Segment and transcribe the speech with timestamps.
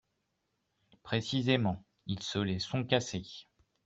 [1.03, 3.43] Précisément, ils se les sont cassées